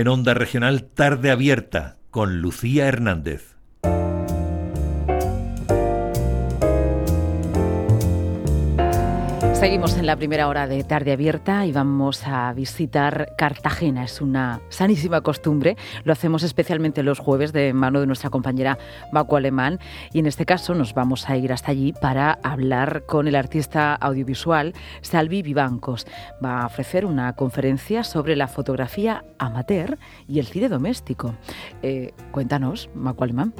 en 0.00 0.08
Onda 0.08 0.32
Regional 0.32 0.84
Tarde 0.84 1.30
Abierta 1.30 1.98
con 2.10 2.40
Lucía 2.40 2.88
Hernández. 2.88 3.59
Seguimos 9.60 9.98
en 9.98 10.06
la 10.06 10.16
primera 10.16 10.48
hora 10.48 10.66
de 10.66 10.82
tarde 10.84 11.12
abierta 11.12 11.66
y 11.66 11.72
vamos 11.72 12.26
a 12.26 12.50
visitar 12.54 13.34
Cartagena. 13.36 14.04
Es 14.04 14.22
una 14.22 14.62
sanísima 14.70 15.20
costumbre. 15.20 15.76
Lo 16.02 16.14
hacemos 16.14 16.42
especialmente 16.44 17.02
los 17.02 17.18
jueves 17.18 17.52
de 17.52 17.74
mano 17.74 18.00
de 18.00 18.06
nuestra 18.06 18.30
compañera 18.30 18.78
Baco 19.12 19.36
Alemán. 19.36 19.78
Y 20.14 20.20
en 20.20 20.24
este 20.24 20.46
caso 20.46 20.72
nos 20.72 20.94
vamos 20.94 21.28
a 21.28 21.36
ir 21.36 21.52
hasta 21.52 21.72
allí 21.72 21.92
para 21.92 22.38
hablar 22.42 23.04
con 23.04 23.28
el 23.28 23.34
artista 23.34 23.94
audiovisual 23.96 24.72
Salvi 25.02 25.42
Vivancos. 25.42 26.06
Va 26.42 26.62
a 26.62 26.66
ofrecer 26.66 27.04
una 27.04 27.34
conferencia 27.34 28.02
sobre 28.02 28.36
la 28.36 28.48
fotografía 28.48 29.26
amateur 29.38 29.98
y 30.26 30.38
el 30.38 30.46
cine 30.46 30.70
doméstico. 30.70 31.34
Eh, 31.82 32.14
cuéntanos, 32.32 32.88
Baco 32.94 33.24
Alemán. 33.24 33.52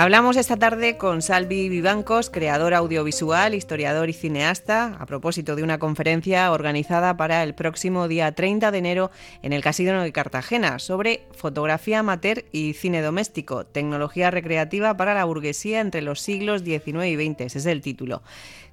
Hablamos 0.00 0.38
esta 0.38 0.56
tarde 0.56 0.96
con 0.96 1.20
Salvi 1.20 1.68
Vivancos, 1.68 2.30
creador 2.30 2.72
audiovisual, 2.72 3.54
historiador 3.54 4.08
y 4.08 4.14
cineasta, 4.14 4.96
a 4.98 5.04
propósito 5.04 5.56
de 5.56 5.62
una 5.62 5.78
conferencia 5.78 6.50
organizada 6.52 7.18
para 7.18 7.42
el 7.42 7.54
próximo 7.54 8.08
día 8.08 8.32
30 8.34 8.70
de 8.70 8.78
enero 8.78 9.10
en 9.42 9.52
el 9.52 9.62
Casino 9.62 10.02
de 10.02 10.10
Cartagena 10.10 10.78
sobre 10.78 11.26
fotografía 11.32 11.98
amateur 11.98 12.46
y 12.50 12.72
cine 12.72 13.02
doméstico, 13.02 13.66
tecnología 13.66 14.30
recreativa 14.30 14.96
para 14.96 15.12
la 15.12 15.26
burguesía 15.26 15.82
entre 15.82 16.00
los 16.00 16.22
siglos 16.22 16.62
XIX 16.64 17.04
y 17.04 17.16
XX. 17.16 17.40
Ese 17.42 17.58
es 17.58 17.66
el 17.66 17.82
título. 17.82 18.22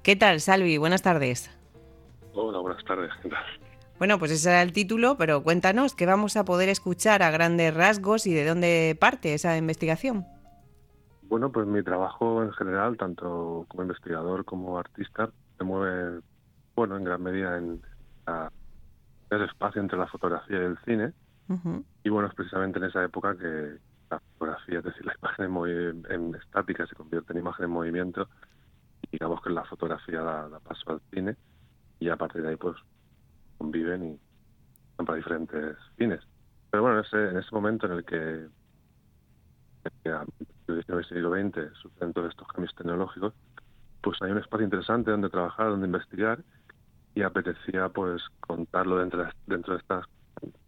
¿Qué 0.02 0.16
tal, 0.16 0.40
Salvi? 0.40 0.78
Buenas 0.78 1.02
tardes. 1.02 1.50
Hola, 2.32 2.60
buenas 2.60 2.82
tardes. 2.86 3.10
Bueno, 3.98 4.18
pues 4.18 4.30
ese 4.30 4.48
era 4.48 4.62
el 4.62 4.72
título, 4.72 5.18
pero 5.18 5.42
cuéntanos, 5.42 5.94
¿qué 5.94 6.06
vamos 6.06 6.38
a 6.38 6.46
poder 6.46 6.70
escuchar 6.70 7.22
a 7.22 7.30
grandes 7.30 7.74
rasgos 7.74 8.26
y 8.26 8.32
de 8.32 8.46
dónde 8.46 8.96
parte 8.98 9.34
esa 9.34 9.58
investigación? 9.58 10.24
Bueno, 11.28 11.52
pues 11.52 11.66
mi 11.66 11.82
trabajo 11.82 12.42
en 12.42 12.52
general, 12.52 12.96
tanto 12.96 13.66
como 13.68 13.82
investigador 13.82 14.46
como 14.46 14.78
artista, 14.78 15.30
se 15.58 15.64
mueve, 15.64 16.20
bueno, 16.74 16.96
en 16.96 17.04
gran 17.04 17.22
medida 17.22 17.58
en 17.58 17.82
ese 19.30 19.44
espacio 19.44 19.82
entre 19.82 19.98
la 19.98 20.06
fotografía 20.06 20.58
y 20.58 20.64
el 20.64 20.78
cine. 20.86 21.12
Y 22.02 22.08
bueno, 22.08 22.28
es 22.28 22.34
precisamente 22.34 22.78
en 22.78 22.86
esa 22.86 23.04
época 23.04 23.36
que 23.36 23.78
la 24.10 24.20
fotografía, 24.20 24.78
es 24.78 24.84
decir, 24.84 25.04
la 25.04 25.14
imagen 25.20 25.56
en, 25.66 26.06
en 26.10 26.34
estática 26.34 26.86
se 26.86 26.94
convierte 26.94 27.32
en 27.32 27.40
imagen 27.40 27.66
en 27.66 27.70
movimiento 27.70 28.28
y 29.02 29.08
digamos 29.12 29.42
que 29.42 29.50
la 29.50 29.64
fotografía 29.64 30.22
da, 30.22 30.60
paso 30.60 30.90
al 30.90 31.00
cine 31.12 31.36
y 32.00 32.08
a 32.08 32.16
partir 32.16 32.42
de 32.42 32.50
ahí 32.50 32.56
pues 32.56 32.76
conviven 33.58 34.04
y 34.04 34.20
son 34.96 35.06
para 35.06 35.16
diferentes 35.16 35.76
fines. 35.96 36.20
Pero 36.70 36.82
bueno, 36.82 36.98
en 36.98 37.04
ese, 37.04 37.30
en 37.30 37.36
ese 37.38 37.48
momento 37.52 37.86
en 37.86 37.92
el 37.92 38.04
que 38.04 38.46
el 40.04 40.57
siglo 41.08 41.30
XX 41.30 41.76
suceden 41.80 42.12
todos 42.12 42.30
estos 42.30 42.48
cambios 42.48 42.74
tecnológicos, 42.74 43.34
pues 44.02 44.20
hay 44.22 44.30
un 44.30 44.38
espacio 44.38 44.64
interesante 44.64 45.10
donde 45.10 45.30
trabajar, 45.30 45.68
donde 45.68 45.86
investigar 45.86 46.40
y 47.14 47.22
apetecía 47.22 47.88
pues 47.88 48.22
contarlo 48.40 48.98
dentro 48.98 49.24
de, 49.24 49.30
dentro 49.46 49.74
de 49.74 49.80
estas 49.80 50.06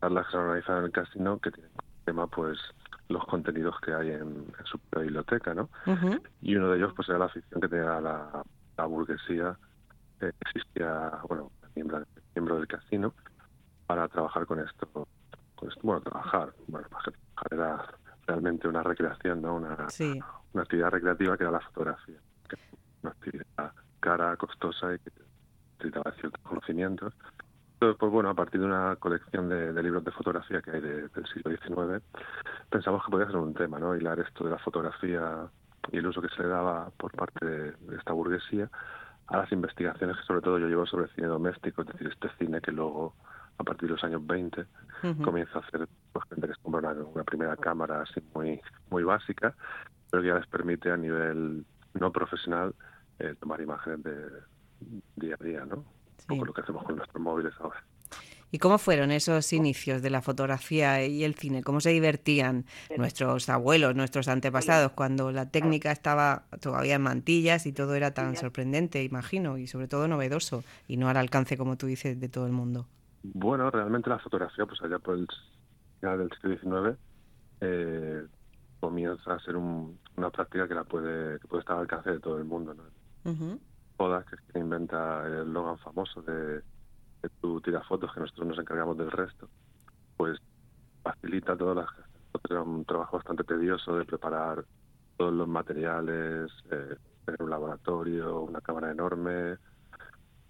charlas 0.01 0.27
que 0.27 0.33
se 0.33 0.39
organizan 0.39 0.79
en 0.79 0.85
el 0.85 0.93
casino 0.93 1.39
que 1.39 1.51
tienen 1.51 1.71
tema 2.05 2.27
pues 2.27 2.59
los 3.09 3.25
contenidos 3.27 3.79
que 3.81 3.93
hay 3.93 4.11
en, 4.11 4.53
su 4.65 4.81
biblioteca, 4.97 5.55
¿no? 5.55 5.69
Y 6.41 6.57
uno 6.57 6.71
de 6.71 6.79
ellos 6.79 6.93
pues 6.95 7.09
era 7.09 7.19
la 7.19 7.25
afición 7.27 7.61
que 7.61 7.69
tenía 7.69 8.01
la, 8.01 8.43
burguesía 8.87 9.59
que 10.19 10.33
existía, 10.41 11.21
bueno, 11.29 11.51
miembro, 11.75 12.03
miembro 12.35 12.57
del 12.57 12.67
casino 12.67 13.13
para 13.87 14.09
trabajar 14.09 14.47
con 14.47 14.61
esto, 14.61 14.87
con 15.55 15.69
esto, 15.69 15.81
bueno, 15.83 16.01
trabajar, 16.01 16.55
bueno, 16.69 16.89
trabajar 16.89 17.15
era 17.51 17.87
realmente 18.31 18.69
una 18.69 18.83
recreación, 18.83 19.43
¿no? 19.43 19.57
Una, 19.57 19.89
una 20.53 20.63
actividad 20.63 20.91
recreativa 20.91 21.37
que 21.37 21.43
era 21.43 21.51
la 21.51 21.61
fotografía, 21.61 22.19
una 23.03 23.13
actividad 23.13 23.73
cara, 23.99 24.37
costosa 24.37 24.95
y 24.95 24.99
que 24.99 25.11
necesitaba 25.79 26.13
ciertos 26.13 26.41
conocimientos. 26.43 27.13
Entonces, 27.75 27.97
pues 27.99 28.13
bueno, 28.13 28.31
a 28.31 28.35
partir 28.35 28.61
de 28.61 28.67
una 28.67 28.95
colección 28.97 29.49
de, 29.49 29.83
libros 29.83 30.05
de 30.05 30.13
fotografía 30.13 30.63
que 30.63 30.71
hay 30.71 30.81
del 30.81 31.27
siglo 31.33 31.51
XIX, 31.51 32.05
pensamos 32.69 33.05
que 33.05 33.11
podía 33.11 33.27
ser 33.27 33.37
un 33.37 33.55
tema, 33.55 33.79
¿no? 33.79 33.97
Hilar 33.97 34.21
esto 34.21 34.45
de 34.45 34.51
la 34.51 34.59
fotografía 34.59 35.49
y 35.91 35.97
el 35.97 36.07
uso 36.07 36.23
que 36.23 36.29
se 36.29 36.43
le 36.43 36.49
daba 36.49 36.91
por 36.97 37.11
parte 37.13 37.45
de, 37.45 37.97
esta 37.97 38.13
burguesía 38.13 38.71
a 39.27 39.39
las 39.39 39.51
investigaciones 39.51 40.17
que 40.19 40.23
sobre 40.25 40.43
todo 40.43 40.59
yo 40.59 40.69
llevo 40.69 40.87
sobre 40.87 41.09
cine 41.15 41.27
doméstico, 41.27 41.83
es 41.83 41.89
decir, 41.89 42.09
este 42.09 42.29
cine 42.39 42.61
que 42.61 42.71
luego 42.71 43.15
a 43.59 43.65
partir 43.65 43.89
de 43.89 43.95
los 43.95 44.05
años 44.05 44.27
20 44.27 44.67
comienza 45.23 45.59
a 45.59 45.63
hacer 45.63 45.89
pues, 46.13 46.25
gente 46.29 46.49
que 46.49 46.55
compra 46.63 46.93
una, 46.93 47.25
primera 47.25 47.57
cámara 47.57 48.03
así 48.03 48.21
muy 48.35 48.61
muy 48.91 49.05
básica 49.05 49.55
pero 50.11 50.23
que 50.23 50.29
ya 50.29 50.35
les 50.35 50.47
permite 50.47 50.91
a 50.91 50.97
nivel 50.97 51.65
no 51.95 52.13
profesional 52.13 52.75
eh, 53.19 53.35
tomar 53.41 53.61
imágenes 53.61 54.03
de 54.03 54.17
día 55.17 55.37
a 55.39 55.45
día 55.45 55.65
no 55.65 55.85
como 56.27 56.45
lo 56.45 56.53
que 56.53 56.61
hacemos 56.61 56.85
con 56.85 56.97
nuestros 56.97 57.23
móviles 57.23 57.53
ahora. 57.59 57.83
¿Y 58.53 58.59
cómo 58.59 58.79
fueron 58.79 59.13
esos 59.13 59.53
inicios 59.53 60.03
de 60.03 60.11
la 60.11 60.23
fotografía 60.23 61.07
y 61.07 61.23
el 61.23 61.35
cine? 61.35 61.63
¿Cómo 61.63 61.81
se 61.81 61.91
divertían 61.91 62.65
nuestros 62.97 63.49
abuelos, 63.49 63.95
nuestros 63.95 64.27
antepasados, 64.27 64.91
cuando 64.93 65.31
la 65.31 65.51
técnica 65.51 65.93
estaba 65.93 66.47
todavía 66.61 66.97
en 66.97 67.03
mantillas 67.03 67.67
y 67.67 67.73
todo 67.73 67.95
era 67.95 68.13
tan 68.13 68.37
sorprendente, 68.37 69.05
imagino, 69.05 69.57
y 69.57 69.69
sobre 69.69 69.87
todo 69.87 70.09
novedoso, 70.09 70.65
y 70.89 70.97
no 70.97 71.09
al 71.09 71.17
alcance, 71.17 71.57
como 71.57 71.77
tú 71.77 71.87
dices, 71.87 72.19
de 72.19 72.29
todo 72.29 72.47
el 72.47 72.53
mundo? 72.53 72.89
Bueno, 73.23 73.71
realmente 73.71 74.11
la 74.11 74.19
fotografía, 74.19 74.67
pues 74.67 74.83
allá 74.83 74.99
por 74.99 75.17
el 75.17 75.29
final 76.01 76.19
del 76.19 76.31
siglo 76.31 76.57
XIX, 76.95 76.99
eh, 77.61 78.27
comienza 78.81 79.35
a 79.35 79.41
ser 79.41 79.57
una 79.57 80.31
práctica 80.31 80.67
que 80.67 80.75
la 80.75 80.85
puede 80.85 81.39
que 81.39 81.47
puede 81.47 81.61
estar 81.61 81.77
al 81.77 81.83
alcance 81.83 82.11
de 82.11 82.21
todo 82.21 82.39
el 82.39 82.45
mundo. 82.45 82.75
¿no? 82.75 82.83
que 84.25 84.35
es 84.35 84.41
quien 84.53 84.65
inventa 84.65 85.27
el 85.27 85.49
eslogan 85.49 85.79
famoso 85.79 86.23
de, 86.23 86.63
que 87.23 87.29
tú 87.41 87.61
tiras 87.61 87.87
fotos, 87.87 88.13
que 88.15 88.21
nosotros 88.21 88.49
nos 88.49 88.59
encargamos 88.59 88.97
del 88.97 89.11
resto, 89.11 89.49
pues 90.17 90.39
facilita 91.03 91.57
todas 91.57 91.77
las 91.77 92.11
era 92.49 92.63
un 92.63 92.85
trabajo 92.85 93.17
bastante 93.17 93.45
tedioso 93.45 93.97
de 93.97 94.05
preparar 94.05 94.65
todos 95.17 95.33
los 95.33 95.47
materiales, 95.47 96.51
eh, 96.71 96.97
tener 97.25 97.43
un 97.43 97.51
laboratorio, 97.51 98.41
una 98.43 98.61
cámara 98.61 98.91
enorme, 98.91 99.57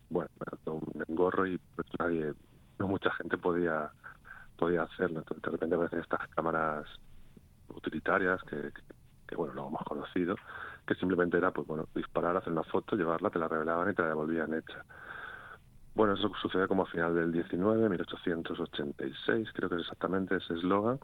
bueno, 0.08 0.30
todo 0.64 0.76
un 0.76 1.04
engorro 1.08 1.46
y 1.46 1.58
pues 1.74 1.86
nadie 1.98 2.32
no 2.78 2.88
mucha 2.88 3.10
gente 3.12 3.36
podía 3.36 3.90
podía 4.60 4.82
hacerlo. 4.82 5.20
Entonces, 5.20 5.42
de 5.42 5.50
repente 5.50 5.74
aparecen 5.74 6.00
estas 6.00 6.28
cámaras 6.28 6.86
utilitarias 7.74 8.42
que, 8.42 8.70
que, 9.26 9.34
bueno, 9.34 9.54
lo 9.54 9.68
hemos 9.68 9.82
conocido, 9.84 10.36
que 10.86 10.94
simplemente 10.96 11.38
era, 11.38 11.50
pues 11.50 11.66
bueno, 11.66 11.88
disparar, 11.94 12.36
hacer 12.36 12.52
una 12.52 12.64
foto, 12.64 12.94
llevarla, 12.94 13.30
te 13.30 13.38
la 13.38 13.48
revelaban 13.48 13.90
y 13.90 13.94
te 13.94 14.02
la 14.02 14.08
devolvían 14.08 14.52
hecha. 14.52 14.84
Bueno, 15.94 16.12
eso 16.12 16.30
sucede 16.40 16.68
como 16.68 16.82
a 16.82 16.86
final 16.86 17.14
del 17.14 17.32
19, 17.32 17.88
1886, 17.88 19.48
creo 19.54 19.68
que 19.70 19.76
es 19.76 19.80
exactamente 19.80 20.36
ese 20.36 20.54
eslogan. 20.54 21.00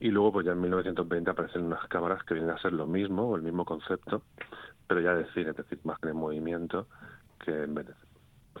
Y 0.00 0.10
luego, 0.10 0.32
pues 0.32 0.46
ya 0.46 0.52
en 0.52 0.60
1920 0.60 1.30
aparecen 1.30 1.64
unas 1.64 1.86
cámaras 1.88 2.24
que 2.24 2.34
vienen 2.34 2.50
a 2.50 2.60
ser 2.60 2.72
lo 2.72 2.86
mismo, 2.86 3.30
o 3.30 3.36
el 3.36 3.42
mismo 3.42 3.64
concepto, 3.64 4.22
pero 4.88 5.00
ya 5.00 5.14
de 5.14 5.30
cine, 5.32 5.50
es 5.50 5.56
decir, 5.56 5.78
más 5.84 5.98
que 6.00 6.08
en 6.08 6.16
movimiento, 6.16 6.88
que 7.38 7.62
en 7.62 7.74
vez 7.74 7.86
de, 7.86 7.94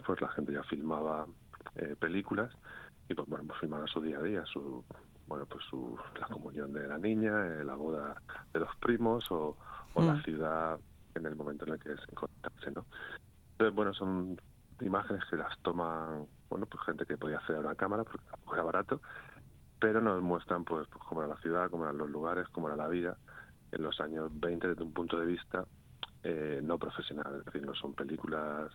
pues 0.06 0.20
la 0.20 0.28
gente 0.28 0.52
ya 0.52 0.62
filmaba 0.64 1.26
eh, 1.76 1.96
películas 1.98 2.52
y 3.10 3.14
pues 3.14 3.28
bueno, 3.28 3.44
pues 3.48 3.58
filmar 3.58 3.82
a 3.82 3.86
su 3.88 4.00
día 4.00 4.18
a 4.18 4.22
día, 4.22 4.44
su 4.46 4.84
bueno 5.26 5.44
pues 5.46 5.64
su 5.68 5.98
la 6.18 6.28
comunión 6.28 6.72
de 6.72 6.86
la 6.86 6.96
niña, 6.96 7.44
eh, 7.46 7.64
la 7.64 7.74
boda 7.74 8.22
de 8.52 8.60
los 8.60 8.74
primos 8.76 9.26
o, 9.30 9.56
la 9.96 10.14
mm. 10.14 10.22
ciudad 10.22 10.78
en 11.16 11.26
el 11.26 11.34
momento 11.34 11.66
en 11.66 11.72
el 11.72 11.80
que 11.80 11.96
se 11.96 12.10
encontrase, 12.12 12.70
¿no? 12.70 12.86
Entonces, 13.52 13.74
bueno, 13.74 13.92
son 13.92 14.40
imágenes 14.80 15.24
que 15.28 15.36
las 15.36 15.58
toman, 15.58 16.26
bueno, 16.48 16.66
pues 16.66 16.84
gente 16.84 17.04
que 17.04 17.18
podía 17.18 17.38
hacer 17.38 17.56
a 17.56 17.60
una 17.60 17.74
cámara 17.74 18.04
porque 18.04 18.24
era 18.52 18.62
barato, 18.62 19.02
pero 19.80 20.00
nos 20.00 20.22
muestran 20.22 20.64
pues, 20.64 20.86
pues 20.88 21.04
cómo 21.04 21.22
era 21.22 21.34
la 21.34 21.40
ciudad, 21.40 21.68
cómo 21.68 21.84
eran 21.84 21.98
los 21.98 22.08
lugares, 22.08 22.46
cómo 22.52 22.68
era 22.68 22.76
la 22.76 22.86
vida 22.86 23.16
en 23.72 23.82
los 23.82 24.00
años 24.00 24.30
20 24.32 24.68
desde 24.68 24.84
un 24.84 24.92
punto 24.92 25.18
de 25.18 25.26
vista 25.26 25.64
eh, 26.22 26.60
no 26.62 26.78
profesional, 26.78 27.40
es 27.40 27.44
decir, 27.46 27.66
no 27.66 27.74
son 27.74 27.92
películas 27.92 28.70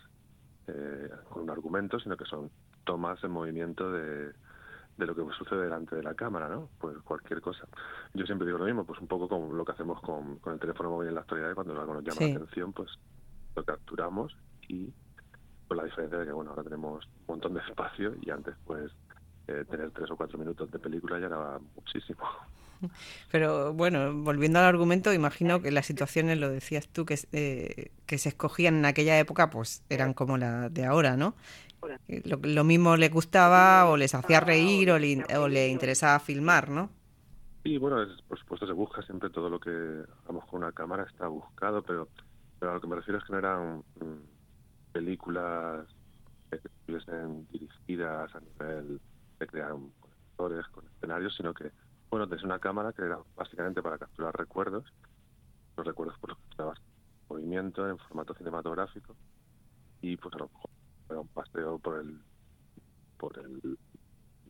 eh, 0.67 1.09
con 1.29 1.43
un 1.43 1.49
argumento, 1.49 1.99
sino 1.99 2.17
que 2.17 2.25
son 2.25 2.51
tomas 2.85 3.23
en 3.23 3.31
movimiento 3.31 3.91
de, 3.91 4.31
de 4.97 5.05
lo 5.05 5.15
que 5.15 5.23
sucede 5.37 5.63
delante 5.63 5.95
de 5.95 6.03
la 6.03 6.13
cámara, 6.13 6.47
¿no? 6.47 6.69
Pues 6.79 6.97
cualquier 7.03 7.41
cosa. 7.41 7.67
Yo 8.13 8.25
siempre 8.25 8.45
digo 8.45 8.59
lo 8.59 8.65
mismo, 8.65 8.85
pues 8.85 8.99
un 9.01 9.07
poco 9.07 9.27
como 9.27 9.53
lo 9.53 9.65
que 9.65 9.73
hacemos 9.73 10.01
con, 10.01 10.37
con 10.37 10.53
el 10.53 10.59
teléfono 10.59 10.91
móvil 10.91 11.09
en 11.09 11.15
la 11.15 11.21
actualidad, 11.21 11.53
cuando 11.53 11.79
algo 11.79 11.93
nos 11.93 12.03
llama 12.03 12.21
la 12.21 12.35
atención, 12.35 12.71
pues 12.71 12.89
lo 13.55 13.63
capturamos 13.63 14.35
y 14.67 14.93
con 15.67 15.77
la 15.77 15.83
diferencia 15.83 16.19
de 16.19 16.25
que, 16.25 16.31
bueno, 16.31 16.51
ahora 16.51 16.63
tenemos 16.63 17.05
un 17.05 17.25
montón 17.27 17.53
de 17.55 17.61
espacio 17.61 18.13
y 18.21 18.29
antes, 18.29 18.55
pues, 18.65 18.91
eh, 19.47 19.63
tener 19.69 19.91
tres 19.91 20.09
o 20.11 20.17
cuatro 20.17 20.37
minutos 20.37 20.71
de 20.71 20.79
película 20.79 21.19
ya 21.19 21.27
era 21.27 21.59
muchísimo. 21.75 22.21
Pero 23.31 23.73
bueno, 23.73 24.13
volviendo 24.13 24.59
al 24.59 24.65
argumento, 24.65 25.13
imagino 25.13 25.61
que 25.61 25.71
las 25.71 25.85
situaciones, 25.85 26.39
lo 26.39 26.49
decías 26.49 26.87
tú, 26.87 27.05
que, 27.05 27.19
eh, 27.31 27.91
que 28.05 28.17
se 28.17 28.29
escogían 28.29 28.75
en 28.75 28.85
aquella 28.85 29.17
época, 29.19 29.49
pues 29.49 29.83
eran 29.89 30.13
como 30.13 30.37
la 30.37 30.69
de 30.69 30.85
ahora, 30.85 31.17
¿no? 31.17 31.35
Lo, 32.43 32.63
mismo 32.63 32.97
le 32.97 33.09
gustaba 33.09 33.89
o 33.89 33.97
les 33.97 34.13
hacía 34.15 34.39
reír 34.39 34.91
o 34.91 34.99
le, 34.99 35.23
o 35.37 35.47
le 35.47 35.69
interesaba 35.69 36.19
filmar, 36.19 36.69
¿no? 36.69 36.89
Sí, 37.63 37.77
bueno, 37.77 37.97
por 38.27 38.37
supuesto 38.37 38.67
se 38.67 38.73
busca 38.73 39.01
siempre 39.01 39.29
todo 39.29 39.49
lo 39.49 39.59
que, 39.59 40.03
vamos, 40.27 40.45
con 40.45 40.61
una 40.61 40.71
cámara 40.71 41.03
está 41.03 41.27
buscado, 41.27 41.81
pero, 41.81 42.07
pero 42.59 42.71
a 42.71 42.75
lo 42.75 42.81
que 42.81 42.87
me 42.87 42.95
refiero 42.95 43.17
es 43.17 43.25
que 43.25 43.33
no 43.33 43.39
eran 43.39 43.77
mm, 43.99 44.91
películas 44.91 45.87
que 46.51 46.57
estuviesen 46.57 47.47
dirigidas 47.51 48.35
a 48.35 48.39
nivel 48.39 49.01
de 49.39 49.47
crear 49.47 49.71
conectores 49.99 50.67
con 50.67 50.85
escenarios, 50.85 51.35
sino 51.35 51.53
que, 51.53 51.71
bueno, 52.11 52.27
desde 52.27 52.45
una 52.45 52.59
cámara 52.59 52.93
que 52.93 53.01
era 53.01 53.19
básicamente 53.35 53.81
para 53.81 53.97
capturar 53.97 54.37
recuerdos, 54.37 54.85
los 55.75 55.87
recuerdos 55.87 56.19
por 56.19 56.29
los 56.29 56.37
que 56.37 56.81
movimiento 57.29 57.89
en 57.89 57.97
formato 57.97 58.33
cinematográfico 58.35 59.15
y 60.01 60.17
pues 60.17 60.33
a 60.35 60.37
lo 60.37 60.49
mejor 60.49 60.69
era 61.09 61.19
un 61.19 61.27
paseo 61.27 61.79
por 61.79 61.99
el 61.99 62.19
por 63.17 63.37
el 63.39 63.77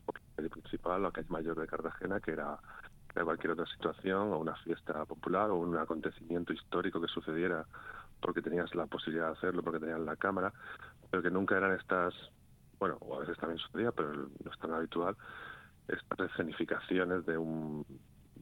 por 0.04 0.20
el 0.36 0.50
principal, 0.50 1.02
la 1.02 1.10
calle 1.10 1.28
mayor 1.30 1.58
de 1.58 1.66
Cartagena, 1.66 2.20
que 2.20 2.32
era 2.32 2.58
cualquier 3.24 3.52
otra 3.52 3.66
situación 3.66 4.32
o 4.32 4.38
una 4.38 4.56
fiesta 4.56 5.04
popular 5.04 5.50
o 5.50 5.56
un 5.56 5.76
acontecimiento 5.76 6.52
histórico 6.52 7.00
que 7.00 7.08
sucediera 7.08 7.64
porque 8.20 8.42
tenías 8.42 8.74
la 8.74 8.86
posibilidad 8.86 9.26
de 9.28 9.32
hacerlo, 9.32 9.62
porque 9.62 9.80
tenías 9.80 10.00
la 10.00 10.16
cámara, 10.16 10.52
pero 11.10 11.22
que 11.22 11.30
nunca 11.30 11.56
eran 11.56 11.72
estas, 11.72 12.14
bueno, 12.78 12.96
o 13.00 13.16
a 13.16 13.20
veces 13.20 13.38
también 13.38 13.58
sucedía, 13.58 13.92
pero 13.92 14.12
no 14.12 14.50
es 14.52 14.58
tan 14.58 14.72
habitual, 14.72 15.16
estas 15.88 16.30
escenificaciones 16.30 17.24
de 17.26 17.38
un, 17.38 17.86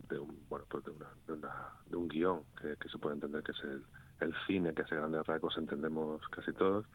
de 0.09 0.19
un 0.19 0.45
bueno, 0.49 0.65
pues 0.69 0.85
de, 0.85 0.91
una, 1.33 1.51
de, 1.87 1.97
un 1.97 2.09
guion 2.09 2.43
que, 2.61 2.77
que, 2.77 2.89
se 2.89 2.99
puede 2.99 3.17
entender 3.17 3.43
que 3.43 3.53
es 3.53 3.65
el, 3.65 3.85
el 4.21 4.35
cine, 4.47 4.73
que 4.75 4.83
hace 4.83 4.97
grandes 4.97 5.27
rasgos 5.27 5.57
entendemos 5.59 6.27
casi 6.29 6.53
todos, 6.53 6.87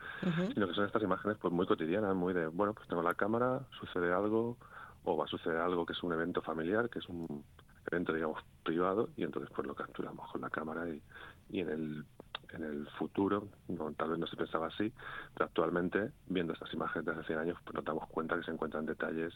sino 0.53 0.67
que 0.67 0.73
son 0.73 0.85
estas 0.85 1.03
imágenes 1.03 1.37
pues 1.37 1.53
muy 1.53 1.65
cotidianas, 1.65 2.15
muy 2.15 2.33
de, 2.33 2.47
bueno, 2.47 2.73
pues 2.73 2.87
tengo 2.87 3.03
la 3.03 3.13
cámara, 3.13 3.61
sucede 3.79 4.11
algo, 4.13 4.57
o 5.03 5.17
va 5.17 5.25
a 5.25 5.27
suceder 5.27 5.57
algo 5.57 5.85
que 5.85 5.93
es 5.93 6.03
un 6.03 6.13
evento 6.13 6.41
familiar, 6.41 6.89
que 6.89 6.99
es 6.99 7.09
un 7.09 7.43
evento, 7.91 8.13
digamos, 8.13 8.41
privado, 8.63 9.09
y 9.17 9.23
entonces 9.23 9.51
pues 9.55 9.67
lo 9.67 9.75
capturamos 9.75 10.31
con 10.31 10.41
la 10.41 10.49
cámara 10.49 10.87
y, 10.89 11.01
y 11.49 11.61
en 11.61 11.69
el 11.69 12.05
en 12.53 12.63
el 12.63 12.87
futuro, 12.97 13.47
no, 13.67 13.91
tal 13.93 14.09
vez 14.09 14.19
no 14.19 14.27
se 14.27 14.35
pensaba 14.35 14.67
así, 14.67 14.91
pero 15.33 15.45
actualmente, 15.45 16.11
viendo 16.27 16.53
estas 16.53 16.73
imágenes 16.73 17.05
de 17.05 17.11
hace 17.11 17.23
100 17.25 17.39
años, 17.39 17.57
pues 17.63 17.75
nos 17.75 17.85
damos 17.85 18.07
cuenta 18.09 18.35
que 18.35 18.43
se 18.43 18.51
encuentran 18.51 18.85
detalles 18.85 19.33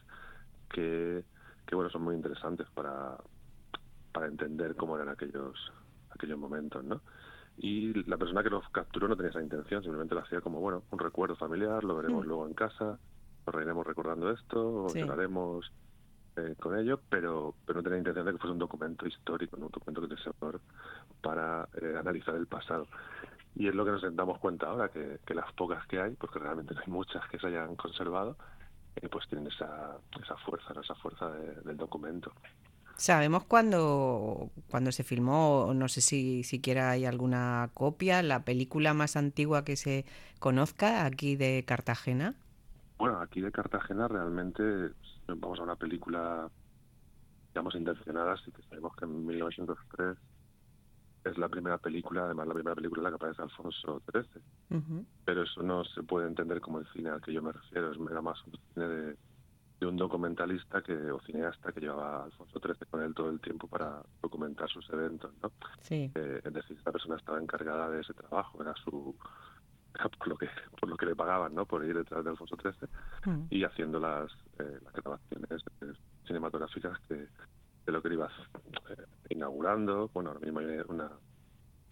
que, 0.69 1.24
que 1.68 1.75
bueno, 1.75 1.89
son 1.91 2.03
muy 2.03 2.15
interesantes 2.15 2.68
para, 2.74 3.18
para 4.12 4.27
entender 4.27 4.75
cómo 4.75 4.95
eran 4.95 5.09
aquellos 5.09 5.71
aquellos 6.12 6.38
momentos, 6.38 6.83
¿no? 6.83 7.01
Y 7.58 7.94
la 8.10 8.18
persona 8.18 8.44
que 8.44 8.50
lo 8.50 8.62
capturó 8.72 9.08
no 9.08 9.16
tenía 9.16 9.30
esa 9.30 9.42
intención, 9.42 9.82
simplemente 9.84 10.16
lo 10.16 10.22
hacía 10.22 10.42
como, 10.42 10.60
bueno, 10.60 10.84
un 10.92 11.00
recuerdo 11.00 11.36
familiar, 11.36 11.84
lo 11.84 11.96
veremos 11.96 12.26
mm. 12.26 12.28
luego 12.28 12.48
en 12.48 12.54
casa, 12.54 12.98
nos 13.46 13.56
reiremos 13.56 13.86
recordando 13.86 14.32
esto, 14.32 14.86
o 14.86 14.94
lloraremos 14.94 15.72
eh, 16.36 16.56
con 16.60 16.78
ello, 16.78 17.00
pero, 17.10 17.54
pero 17.66 17.80
no 17.80 17.84
tenía 17.84 18.00
intención 18.00 18.26
de 18.26 18.32
que 18.32 18.38
fuese 18.40 18.54
un 18.54 18.60
documento 18.60 19.06
histórico, 19.06 19.56
un 19.56 19.70
documento 19.70 20.02
que 20.02 20.16
te 20.16 20.22
para 21.22 21.68
eh, 21.80 21.96
analizar 21.98 22.36
el 22.36 22.48
pasado. 22.48 22.88
Y 23.56 23.68
es 23.68 23.76
lo 23.76 23.86
que 23.86 23.92
nos 23.92 24.16
damos 24.16 24.40
cuenta 24.40 24.68
ahora, 24.68 24.90
que, 24.90 25.20
que 25.26 25.36
las 25.36 25.52
pocas 25.54 25.86
que 25.86 26.02
hay, 26.02 26.16
porque 26.16 26.40
realmente 26.40 26.74
no 26.74 26.82
hay 26.82 26.92
muchas 26.92 27.28
que 27.30 27.38
se 27.38 27.48
hayan 27.48 27.76
conservado, 27.76 28.36
eh, 28.96 29.08
pues 29.10 29.28
tienen 29.28 29.48
esa, 29.48 29.98
esa 30.22 30.36
fuerza, 30.38 30.74
esa 30.82 30.96
fuerza 30.96 31.30
del 31.30 31.78
documento. 31.78 32.32
¿Sabemos 33.04 33.44
cuándo, 33.44 34.50
cuando 34.72 34.94
se 34.94 35.04
filmó? 35.04 35.74
No 35.76 35.90
sé 35.90 36.00
si 36.00 36.46
siquiera 36.46 36.92
hay 36.92 37.04
alguna 37.04 37.70
copia, 37.74 38.24
la 38.24 38.46
película 38.46 38.94
más 38.94 39.18
antigua 39.18 39.66
que 39.66 39.76
se 39.76 40.06
conozca 40.40 41.04
aquí 41.04 41.36
de 41.36 41.66
Cartagena. 41.68 42.34
Bueno, 42.98 43.20
aquí 43.20 43.42
de 43.42 43.52
Cartagena 43.52 44.08
realmente 44.08 44.64
vamos 45.28 45.60
a 45.60 45.64
una 45.64 45.76
película, 45.76 46.50
digamos, 47.50 47.76
intencionada, 47.76 48.36
así 48.36 48.50
que 48.54 48.62
sabemos 48.70 48.96
que 48.96 49.04
en 49.04 49.26
1903 49.26 50.18
es 51.26 51.38
la 51.38 51.50
primera 51.50 51.80
película, 51.80 52.24
además 52.24 52.48
la 52.48 52.54
primera 52.54 52.76
película 52.76 53.02
en 53.02 53.04
la 53.04 53.10
que 53.10 53.16
aparece 53.16 53.42
Alfonso 53.42 54.02
XIII. 54.14 55.06
Pero 55.26 55.44
eso 55.44 55.62
no 55.62 55.84
se 55.84 56.04
puede 56.04 56.28
entender 56.28 56.62
como 56.62 56.80
el 56.80 56.88
cine 56.94 57.10
al 57.10 57.22
que 57.22 57.34
yo 57.34 57.42
me 57.42 57.52
refiero, 57.52 57.92
es 57.92 58.00
más 58.00 58.42
un 58.46 58.54
cine 58.74 58.88
de 58.88 59.18
de 59.83 59.89
un 59.89 59.97
documentalista 59.97 60.81
que 60.81 60.94
o 61.12 61.19
cineasta 61.19 61.74
que 61.74 61.81
llevaba 61.81 62.21
a 62.21 62.24
Alfonso 62.24 62.57
XIII 62.57 62.88
con 62.89 63.01
él 63.01 63.13
todo 63.13 63.30
el 63.30 63.41
tiempo 63.41 63.68
para 63.68 64.01
documentar 64.21 64.69
sus 64.69 64.89
eventos, 64.89 65.31
¿no? 65.41 65.51
Sí. 65.81 66.09
Eh, 66.15 66.41
es 66.41 66.53
decir, 66.53 66.77
esta 66.77 66.91
persona 66.91 67.18
estaba 67.18 67.41
encargada 67.41 67.89
de 67.89 68.00
ese 68.00 68.13
trabajo, 68.13 68.62
era 68.62 68.74
su 68.75 69.13
por 70.18 70.27
lo 70.27 70.38
que 70.38 70.47
por 70.80 70.89
lo 70.89 70.95
que 70.95 71.06
le 71.06 71.15
pagaban, 71.15 71.53
¿no? 71.53 71.65
Por 71.65 71.83
ir 71.83 71.95
detrás 71.95 72.24
de 72.24 72.30
Alfonso 72.30 72.56
XIII 72.56 72.89
mm. 73.25 73.47
y 73.50 73.63
haciendo 73.65 74.00
las, 74.00 74.31
eh, 74.59 74.80
las 74.83 74.94
grabaciones 74.94 75.62
cinematográficas 76.25 76.97
que 77.07 77.27
de 77.85 77.91
lo 77.91 78.01
que 78.01 78.13
iba 78.13 78.27
eh, 78.89 79.06
inaugurando. 79.30 80.09
Bueno, 80.13 80.30
ahora 80.30 80.39
mismo 80.39 80.59
hay 80.59 80.80
una 80.88 81.12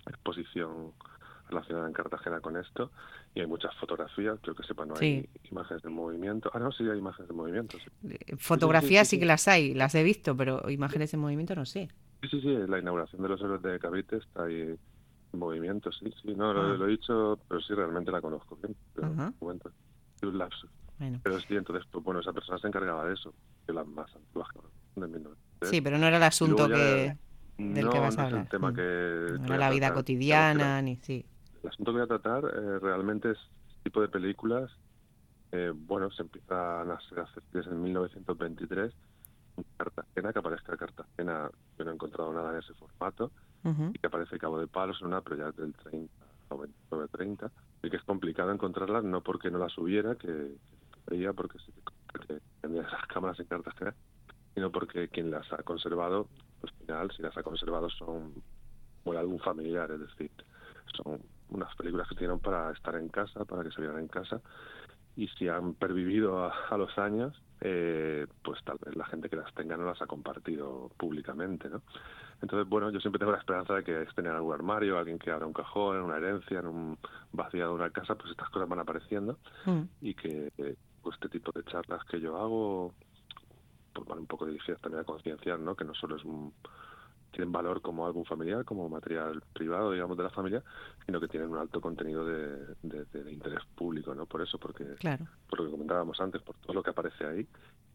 exposición 0.08 0.94
relacionada 1.52 1.88
en 1.88 1.94
Cartagena 1.94 2.40
con 2.40 2.58
esto 2.58 2.92
y 3.36 3.42
hay 3.42 3.48
muchas 3.48 3.76
fotografías, 3.76 4.40
creo 4.42 4.56
que 4.56 4.64
sepa, 4.64 4.86
no 4.86 4.96
hay 5.00 5.30
imágenes 5.52 5.84
de 5.84 5.90
movimiento. 5.90 6.50
Ah, 6.54 6.60
no, 6.60 6.72
sí 6.72 6.84
hay 6.90 6.98
imágenes 6.98 7.28
de 7.28 7.34
movimiento. 7.34 7.78
Eh, 8.04 8.36
fotografías 8.38 9.08
sí, 9.08 9.20
que 9.20 9.26
las 9.26 9.48
hay, 9.48 9.74
las 9.74 9.94
he 9.96 10.04
visto, 10.04 10.36
pero 10.36 10.70
imágenes 10.70 11.12
de 11.12 11.18
movimiento 11.18 11.54
no 11.56 11.66
sé. 11.66 11.90
Sí, 12.22 12.30
sí, 12.30 12.42
sí, 12.42 12.58
la 12.68 12.80
inauguración 12.80 13.22
de 13.22 13.30
los 13.30 13.42
héroes 13.42 13.62
de 13.62 13.80
Cavite 13.80 14.18
está 14.18 14.44
ahí 14.44 14.78
en 15.34 15.40
movimiento, 15.40 15.92
sí, 15.92 16.12
sí, 16.22 16.34
no, 16.36 16.54
lo, 16.54 16.84
ah. 16.84 16.88
he 16.88 16.92
dicho, 16.92 17.40
pero 17.48 17.62
sí, 17.62 17.74
realmente 17.74 18.12
la 18.12 18.22
conozco 18.22 18.58
bien. 18.58 18.76
Pero, 18.94 19.34
un 20.24 20.38
lapso. 20.38 20.68
Pero 21.24 21.40
sí, 21.40 21.56
entonces, 21.56 21.88
pues, 21.92 22.04
bueno, 22.04 22.20
esa 22.20 22.32
persona 22.32 22.60
se 22.60 22.68
encargaba 22.68 23.06
de 23.06 23.16
eso, 23.16 23.34
de 23.66 23.74
las 23.74 23.88
más 23.88 24.14
antiguas 24.16 24.48
de 24.96 25.68
Sí, 25.68 25.82
pero 25.82 25.98
no 25.98 26.06
era 26.06 26.18
el 26.18 26.24
asunto 26.24 26.68
que... 26.68 27.16
del 27.58 27.90
que 27.90 28.00
vas 28.00 28.18
a 28.20 28.26
hablar. 28.26 28.42
el 28.42 28.50
tema 28.50 28.72
mm. 28.72 28.76
que... 28.76 29.38
No 29.40 29.46
era 29.46 29.58
la 29.58 29.70
vida 29.72 29.94
cotidiana, 29.94 30.82
ni 30.82 30.98
sí 30.98 31.26
que 31.92 32.00
voy 32.00 32.04
a 32.04 32.20
tratar 32.20 32.46
eh, 32.46 32.80
realmente 32.80 33.32
es 33.32 33.38
este 33.38 33.84
tipo 33.84 34.02
de 34.02 34.08
películas. 34.08 34.72
Eh, 35.52 35.74
bueno, 35.76 36.10
se 36.12 36.22
empiezan 36.24 36.90
a 36.90 36.94
hacer 36.94 37.44
desde 37.52 37.72
1923 37.72 38.94
en 39.58 39.66
Cartagena, 39.78 40.32
que 40.32 40.40
aparezca 40.40 40.78
Cartagena, 40.78 41.50
yo 41.78 41.86
no 41.86 41.92
he 41.92 41.94
encontrado 41.94 42.32
nada 42.34 42.54
en 42.54 42.60
ese 42.60 42.74
formato, 42.76 43.32
y 43.64 44.00
que 44.00 44.08
aparece 44.08 44.40
Cabo 44.40 44.60
de 44.60 44.68
Palos 44.68 44.98
en 45.02 45.08
una, 45.08 45.22
pero 45.22 45.36
ya 45.36 45.52
del 45.52 45.74
30 45.74 46.12
o 46.50 46.58
29, 46.58 47.08
30, 47.12 47.52
y 47.84 47.90
que 47.90 47.98
es 47.98 48.04
complicado 48.04 48.52
encontrarlas, 48.52 49.04
no 49.04 49.22
porque 49.22 49.52
no 49.52 49.60
las 49.60 49.78
hubiera, 49.78 50.16
que, 50.16 50.56
veía 51.08 51.34
porque 51.34 51.60
sí 51.60 51.74
que 52.28 52.40
tenía 52.62 52.84
esas 52.84 53.06
cámaras 53.08 53.40
en 53.40 53.48
Cartagena, 53.48 53.94
sino 54.54 54.72
porque 54.72 55.10
quien 55.10 55.32
las 55.32 55.52
ha 55.52 55.64
conservado, 55.64 56.28
pues 56.62 56.72
al 56.74 56.80
final, 56.80 57.12
si 57.16 57.22
las 57.22 57.36
ha 57.38 57.44
conservado 57.44 57.90
son 57.90 58.42
por 59.04 59.18
algún 59.18 59.40
familiar, 59.40 59.92
es 59.92 60.00
decir, 60.00 60.32
son 60.96 61.20
unas 61.62 61.76
películas 61.76 62.08
que 62.08 62.16
tienen 62.16 62.40
para 62.40 62.72
estar 62.72 62.96
en 62.96 63.10
casa, 63.10 63.46
para 63.46 63.64
que 63.64 63.72
se 63.72 63.82
vieran 63.82 64.00
en 64.00 64.08
casa, 64.08 64.42
y 65.16 65.28
si 65.30 65.48
han 65.48 65.74
pervivido 65.74 66.46
a, 66.46 66.78
los 66.78 66.98
años, 66.98 67.40
eh, 67.60 68.28
pues 68.44 68.64
tal 68.64 68.78
vez 68.84 68.96
la 68.96 69.06
gente 69.06 69.30
que 69.30 69.36
las 69.36 69.54
tenga 69.54 69.78
no 69.78 69.86
las 69.86 70.02
ha 70.02 70.08
compartido 70.08 70.90
públicamente, 70.98 71.70
¿no? 71.70 71.82
Entonces, 72.42 72.68
bueno, 72.68 72.90
yo 72.90 73.00
siempre 73.00 73.20
tengo 73.20 73.34
la 73.34 73.38
esperanza 73.38 73.76
de 73.76 73.84
que 73.84 74.02
estén 74.02 74.26
en 74.26 74.32
algún 74.32 74.54
armario, 74.54 74.98
alguien 74.98 75.20
que 75.20 75.30
abra 75.30 75.46
un 75.46 75.54
cajón, 75.54 75.98
en 75.98 76.04
una 76.04 76.18
herencia, 76.18 76.60
en 76.60 76.68
un 76.68 76.98
vaciado 77.34 77.72
de 77.72 77.76
una 77.76 77.90
casa, 77.92 78.16
pues 78.16 78.32
estas 78.32 78.50
cosas 78.50 78.68
van 78.68 78.80
apareciendo 78.80 79.38
mm. 79.66 79.82
y 80.02 80.16
que 80.16 80.52
pues, 81.04 81.16
este 81.16 81.30
tipo 81.30 81.52
de 81.52 81.64
charlas 81.66 82.04
que 82.06 82.20
yo 82.20 82.38
hago 82.38 82.94
pues 83.94 84.08
van 84.08 84.20
un 84.20 84.26
poco 84.26 84.46
dirigidas 84.46 84.82
también 84.82 85.02
a 85.02 85.06
concienciar, 85.06 85.60
¿no? 85.60 85.76
Que 85.76 85.84
no 85.84 85.94
solo 85.94 86.16
es 86.16 86.24
un 86.24 86.54
tienen 87.32 87.52
valor 87.52 87.82
como 87.82 88.06
álbum 88.06 88.24
familiar, 88.26 88.66
como 88.66 88.88
material 88.90 89.42
privado, 89.54 89.92
digamos, 89.92 90.18
de 90.18 90.24
la 90.24 90.30
familia, 90.30 90.64
sino 91.06 91.20
que 91.20 91.28
tienen 91.28 91.50
un 91.50 91.58
alto 91.58 91.82
contenido 91.82 92.26
de, 92.26 92.76
interés 93.32 93.64
público, 93.76 94.14
¿no? 94.14 94.26
Por 94.26 94.42
eso, 94.42 94.58
porque 94.58 94.86
por 95.50 95.60
lo 95.60 95.66
que 95.66 95.72
comentábamos 95.72 96.20
antes, 96.20 96.42
por 96.42 96.56
todo 96.58 96.74
lo 96.74 96.84
que 96.84 96.90
aparece 96.90 97.26
ahí 97.26 97.48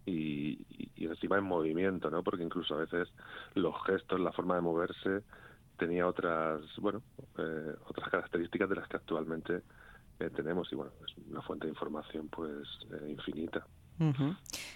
y, 0.07 0.59
encima 0.97 1.39
en 1.39 1.45
movimiento, 1.45 2.11
¿no? 2.11 2.23
Porque 2.23 2.43
incluso 2.43 2.75
a 2.75 2.79
veces 2.79 3.09
los 3.55 3.75
gestos, 3.85 4.21
la 4.21 4.33
forma 4.33 4.57
de 4.57 4.61
moverse 4.61 5.23
tenía 5.77 6.07
otras, 6.07 6.63
bueno, 6.79 7.03
eh, 7.39 7.75
otras 7.87 8.09
características 8.09 8.69
de 8.69 8.77
las 8.77 8.89
que 8.89 8.97
actualmente 8.97 9.63
eh, 10.19 10.31
tenemos 10.31 10.73
y 10.73 10.77
bueno, 10.77 10.93
es 11.07 11.15
una 11.29 11.43
fuente 11.43 11.67
de 11.67 11.73
información 11.73 12.29
pues 12.29 12.67
eh, 12.91 13.11
infinita. 13.11 13.67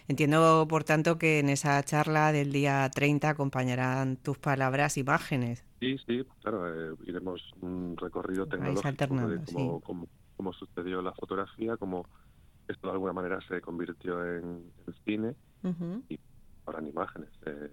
Entiendo, 0.08 0.66
por 0.68 0.84
tanto, 0.84 1.18
que 1.18 1.38
en 1.38 1.48
esa 1.50 1.82
charla 1.82 2.32
del 2.32 2.52
día 2.52 2.88
30 2.92 3.30
acompañarán 3.30 4.16
tus 4.16 4.38
palabras 4.38 4.96
imágenes. 4.96 5.64
Sí, 5.80 5.96
sí, 6.06 6.24
claro, 6.42 6.92
eh, 6.92 6.96
iremos 7.06 7.52
un 7.60 7.96
recorrido 7.96 8.46
tecnológico 8.46 9.28
de 9.28 9.80
cómo, 10.36 10.52
sucedió 10.52 11.02
la 11.02 11.12
fotografía, 11.12 11.76
cómo 11.76 12.06
esto 12.66 12.86
de 12.86 12.92
alguna 12.94 13.12
manera 13.12 13.40
se 13.46 13.60
convirtió 13.60 14.24
en, 14.24 14.72
cine. 15.04 15.34
Y 16.08 16.18
habrán 16.66 16.86
imágenes 16.86 17.28
eh, 17.46 17.70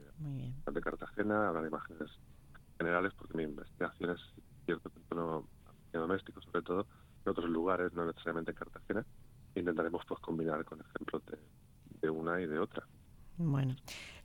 de 0.71 0.81
Cartagena, 0.81 1.47
habrán 1.47 1.67
imágenes 1.67 2.09
generales, 2.77 3.13
porque 3.17 3.37
mi 3.37 3.43
investigación 3.43 4.11
es 4.11 4.19
cierto, 4.65 4.91
no 5.15 5.47
doméstico 5.93 6.41
sobre 6.41 6.61
todo, 6.61 6.85
en 7.25 7.31
otros 7.31 7.49
lugares, 7.49 7.93
no 7.93 8.05
necesariamente 8.05 8.51
en 8.51 8.57
Cartagena, 8.57 9.05
intentaremos 9.59 10.03
pues 10.07 10.19
combinar 10.19 10.63
con 10.65 10.79
ejemplos 10.81 11.23
de 12.01 12.09
una 12.09 12.41
y 12.41 12.47
de 12.47 12.59
otra. 12.59 12.85
Bueno, 13.39 13.75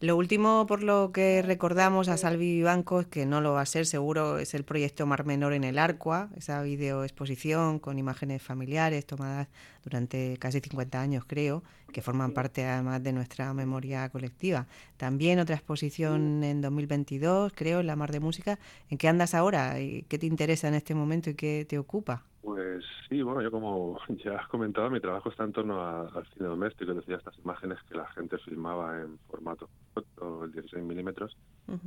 lo 0.01 0.17
último 0.17 0.65
por 0.67 0.83
lo 0.83 1.13
que 1.13 1.43
recordamos 1.43 2.09
a 2.09 2.17
Salvi 2.17 2.63
Bancos, 2.63 3.07
que 3.09 3.27
no 3.27 3.43
lo 3.43 3.53
va 3.53 3.61
a 3.61 3.67
ser 3.67 3.85
seguro, 3.85 4.39
es 4.39 4.55
el 4.55 4.65
proyecto 4.65 5.05
Mar 5.05 5.27
Menor 5.27 5.53
en 5.53 5.65
el 5.65 5.79
Arcua, 5.79 6.31
esa 6.35 6.63
videoexposición 6.63 7.79
con 7.79 7.99
imágenes 7.99 8.43
familiares 8.43 9.05
tomadas 9.05 9.49
durante 9.85 10.39
casi 10.39 10.61
50 10.61 10.99
años, 10.99 11.25
creo, 11.27 11.63
que 11.93 12.01
forman 12.01 12.33
parte 12.33 12.65
además 12.65 13.03
de 13.03 13.13
nuestra 13.13 13.53
memoria 13.53 14.09
colectiva. 14.09 14.67
También 14.97 15.41
otra 15.41 15.57
exposición 15.57 16.43
en 16.43 16.63
2022, 16.63 17.53
creo, 17.55 17.81
en 17.81 17.89
la 17.89 17.97
Mar 17.97 18.13
de 18.13 18.21
Música. 18.21 18.59
¿En 18.89 18.97
qué 18.97 19.09
andas 19.09 19.35
ahora? 19.35 19.79
¿Y 19.79 20.05
¿Qué 20.05 20.19
te 20.19 20.27
interesa 20.27 20.69
en 20.69 20.75
este 20.75 20.95
momento 20.95 21.29
y 21.29 21.35
qué 21.35 21.67
te 21.69 21.79
ocupa? 21.79 22.25
Pues 22.43 22.85
sí, 23.09 23.23
bueno, 23.23 23.41
yo 23.41 23.53
como 23.53 23.99
ya 24.25 24.37
has 24.37 24.49
comentado, 24.49 24.91
mi 24.91 25.01
trabajo 25.01 25.31
está 25.31 25.45
en 25.45 25.53
torno 25.53 25.81
al 25.81 26.27
cine 26.35 26.49
doméstico, 26.49 26.91
es 26.91 26.97
decir, 26.99 27.15
estas 27.15 27.39
imágenes 27.39 27.79
que 27.89 27.95
la 27.95 28.07
gente 28.09 28.37
filmaba 28.39 29.01
en 29.01 29.17
formato 29.31 29.71
foto, 29.95 30.49
16 30.49 30.85
milímetros, 30.85 31.37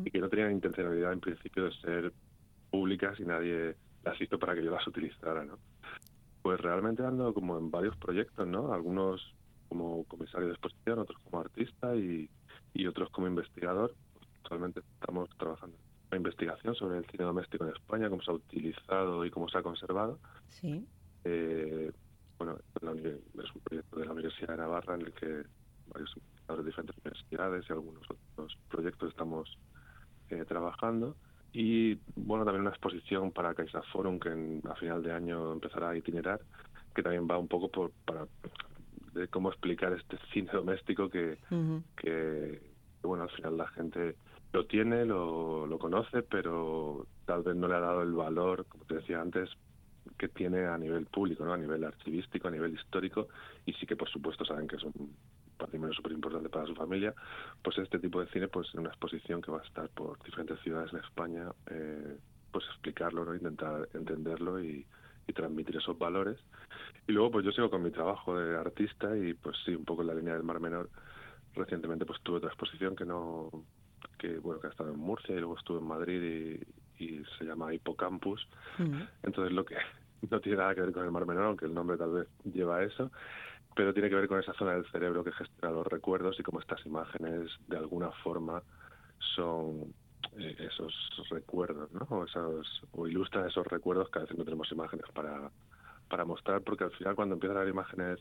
y 0.04 0.10
que 0.10 0.20
no 0.20 0.30
tenían 0.30 0.52
intencionalidad 0.52 1.12
en 1.12 1.20
principio 1.20 1.66
de 1.66 1.72
ser 1.74 2.14
públicas 2.72 3.20
y 3.20 3.26
nadie 3.26 3.76
las 4.04 4.20
hizo 4.22 4.40
para 4.40 4.56
que 4.56 4.64
yo 4.64 4.72
las 4.72 4.88
utilizara, 4.88 5.44
¿no? 5.44 5.60
Pues 6.42 6.60
realmente 6.62 7.04
ando 7.04 7.34
como 7.34 7.58
en 7.58 7.70
varios 7.70 7.98
proyectos, 7.98 8.48
¿no? 8.48 8.72
Algunos 8.72 9.36
como 9.68 10.06
comisario 10.06 10.48
de 10.48 10.54
exposición, 10.54 11.00
otros 11.00 11.20
como 11.24 11.42
artista 11.42 11.96
y, 11.96 12.30
y 12.74 12.88
otros 12.88 13.10
como 13.10 13.28
investigador. 13.28 13.94
Actualmente 14.42 14.80
estamos 14.80 15.28
trabajando 15.38 15.76
investigación 16.14 16.76
sobre 16.76 16.98
el 16.98 17.06
cine 17.06 17.26
doméstico 17.26 17.66
en 17.66 17.74
España, 17.74 18.10
cómo 18.10 18.22
se 18.22 18.32
ha 18.32 18.36
utilizado 18.36 19.26
y 19.26 19.32
cómo 19.32 19.50
se 19.50 19.58
ha 19.58 19.64
conservado. 19.64 20.20
Sí. 20.50 20.86
Eh, 21.24 21.92
bueno, 22.38 22.58
es 22.76 23.56
un 23.56 23.62
proyecto 23.64 24.00
de 24.00 24.06
la 24.06 24.12
Universidad 24.12 24.50
de 24.50 24.58
Navarra 24.58 24.96
en 24.96 25.02
el 25.02 25.14
que 25.14 25.44
varios 25.88 26.16
investigadores 26.18 26.66
de 26.66 26.72
diferentes 26.72 26.98
universidades 26.98 27.66
y 27.70 27.74
algunos 27.74 28.04
otros 28.10 28.58
proyectos 28.70 29.10
estamos 29.10 29.58
eh, 30.30 30.46
trabajando. 30.48 31.16
Y 31.54 31.98
bueno, 32.16 32.44
también 32.44 32.62
una 32.62 32.72
exposición 32.72 33.32
para 33.32 33.54
Caixa 33.54 33.82
Forum 33.94 34.20
que 34.20 34.62
a 34.70 34.76
final 34.76 35.02
de 35.02 35.14
año 35.14 35.54
empezará 35.54 35.92
a 35.92 35.98
itinerar, 35.98 36.42
que 36.94 37.02
también 37.02 37.28
va 37.30 37.38
un 37.38 37.48
poco 37.48 37.70
por, 37.70 37.92
para 38.06 38.28
de 39.14 39.30
cómo 39.30 39.50
explicar 39.50 39.94
este 39.94 40.18
cine 40.34 40.52
doméstico 40.52 41.10
que, 41.10 41.38
que, 41.96 42.62
bueno, 43.02 43.24
al 43.24 43.30
final 43.30 43.58
la 43.58 43.68
gente 43.70 44.18
lo 44.56 44.66
tiene, 44.68 45.04
lo, 45.04 45.68
lo 45.68 45.78
conoce, 45.78 46.24
pero 46.24 47.08
tal 47.26 47.44
vez 47.44 47.58
no 47.58 47.68
le 47.68 47.76
ha 47.76 47.82
dado 47.82 48.04
el 48.04 48.14
valor, 48.14 48.66
como 48.68 48.86
te 48.86 48.96
decía 48.96 49.20
antes, 49.20 49.50
que 50.18 50.30
tiene 50.30 50.66
a 50.66 50.78
nivel 50.78 51.08
público, 51.08 51.44
¿no? 51.44 51.52
a 51.52 51.58
nivel 51.58 51.84
archivístico, 51.84 52.48
a 52.48 52.52
nivel 52.52 52.74
histórico, 52.74 53.28
y 53.66 53.74
sí 53.74 53.86
que 53.86 53.98
por 53.98 54.10
supuesto 54.10 54.46
saben 54.46 54.66
que 54.66 54.78
es 54.78 54.84
un 54.84 55.14
patrimonio 55.58 55.94
súper 55.94 56.14
importante 56.14 56.48
para 56.48 56.66
su 56.66 56.74
familia, 56.74 57.14
pues 57.62 57.78
este 57.80 58.00
tipo 58.00 58.22
de 58.22 58.28
cine, 58.28 58.48
pues 58.48 58.68
en 58.74 58.80
una 58.80 58.90
exposición 58.92 59.42
que 59.42 59.52
va 59.52 59.60
a 59.60 59.66
estar 59.66 59.90
por 59.90 60.24
diferentes 60.24 60.58
ciudades 60.62 60.94
en 60.94 61.00
España, 61.00 61.52
eh, 61.70 62.18
pues 62.54 62.64
explicarlo, 62.68 63.26
¿no? 63.26 63.36
intentar 63.36 63.90
entenderlo 63.94 64.64
y, 64.64 64.86
y 65.28 65.34
transmitir 65.34 65.76
esos 65.76 66.00
valores. 66.00 66.40
Y 67.10 67.12
luego 67.12 67.32
pues 67.32 67.46
yo 67.46 67.52
sigo 67.52 67.70
con 67.70 67.84
mi 67.84 67.92
trabajo 67.92 68.40
de 68.40 68.58
artista 68.58 69.18
y 69.18 69.34
pues 69.34 69.58
sí, 69.66 69.76
un 69.76 69.84
poco 69.84 70.02
en 70.02 70.08
la 70.08 70.16
línea 70.16 70.34
del 70.34 70.44
Mar 70.44 70.62
Menor. 70.62 70.90
Recientemente 71.56 72.06
pues 72.06 72.22
tuve 72.22 72.38
otra 72.38 72.50
exposición 72.50 72.96
que 72.96 73.06
no 73.06 73.50
que 74.18 74.38
bueno 74.38 74.60
que 74.60 74.68
ha 74.68 74.70
estado 74.72 74.92
en 74.92 75.00
Murcia 75.00 75.36
y 75.36 75.40
luego 75.40 75.58
estuve 75.58 75.80
en 75.80 75.88
Madrid 75.88 76.22
y, 76.98 77.04
y 77.04 77.24
se 77.38 77.46
llama 77.46 77.74
Hipocampus. 77.74 78.48
Entonces 79.24 79.54
lo 79.54 79.66
que 79.66 79.76
no 80.30 80.40
tiene 80.40 80.58
nada 80.58 80.76
que 80.76 80.82
ver 80.82 80.94
con 80.94 81.06
el 81.06 81.12
Mar 81.12 81.26
Menor, 81.26 81.46
aunque 81.46 81.66
el 81.66 81.74
nombre 81.74 81.98
tal 81.98 82.12
vez 82.12 82.28
lleva 82.44 82.84
eso, 82.84 83.12
pero 83.76 83.94
tiene 83.94 84.10
que 84.10 84.16
ver 84.16 84.28
con 84.28 84.40
esa 84.40 84.54
zona 84.54 84.74
del 84.74 84.90
cerebro 84.92 85.24
que 85.24 85.32
gestiona 85.34 85.74
los 85.74 85.88
recuerdos 85.88 86.40
y 86.40 86.44
cómo 86.44 86.60
estas 86.60 86.86
imágenes 86.86 87.52
de 87.68 87.78
alguna 87.78 88.12
forma 88.24 88.64
son 89.36 89.94
eh, 90.38 90.56
esos 90.60 90.94
recuerdos, 91.30 91.92
¿no? 91.92 92.08
O, 92.10 92.26
esos, 92.26 92.84
o 92.94 93.08
ilustran 93.08 93.48
esos 93.48 93.68
recuerdos 93.68 94.10
que 94.10 94.20
a 94.20 94.22
veces 94.24 94.38
no 94.38 94.46
tenemos 94.46 94.72
imágenes 94.72 95.06
para, 95.14 95.52
para 96.10 96.26
mostrar, 96.26 96.62
porque 96.62 96.86
al 96.86 96.92
final 96.92 97.16
cuando 97.16 97.36
empiezan 97.36 97.58
a 97.58 97.62
haber 97.62 97.74
imágenes 97.74 98.20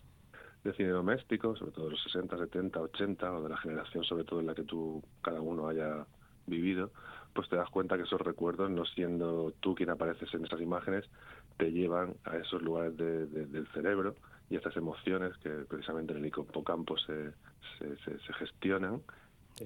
de 0.64 0.72
cine 0.72 0.88
doméstico, 0.88 1.54
sobre 1.56 1.72
todo 1.72 1.84
de 1.86 1.90
los 1.92 2.02
60, 2.04 2.38
70, 2.38 2.80
80, 2.80 3.32
o 3.32 3.42
de 3.42 3.48
la 3.50 3.56
generación 3.58 4.02
sobre 4.04 4.24
todo 4.24 4.40
en 4.40 4.46
la 4.46 4.54
que 4.54 4.64
tú, 4.64 5.02
cada 5.22 5.40
uno 5.40 5.68
haya 5.68 6.06
vivido, 6.46 6.90
pues 7.34 7.48
te 7.48 7.56
das 7.56 7.68
cuenta 7.68 7.96
que 7.96 8.04
esos 8.04 8.20
recuerdos, 8.20 8.70
no 8.70 8.84
siendo 8.86 9.52
tú 9.60 9.74
quien 9.74 9.90
apareces 9.90 10.32
en 10.32 10.44
esas 10.44 10.60
imágenes, 10.60 11.04
te 11.58 11.70
llevan 11.70 12.14
a 12.24 12.36
esos 12.36 12.62
lugares 12.62 12.96
del 12.96 13.66
cerebro 13.74 14.14
y 14.48 14.56
estas 14.56 14.76
emociones 14.76 15.36
que 15.38 15.50
precisamente 15.50 16.12
en 16.12 16.20
el 16.20 16.26
hipocampo 16.26 16.96
se, 16.98 17.32
se, 17.78 18.18
se, 18.18 18.32
gestionan, 18.34 19.02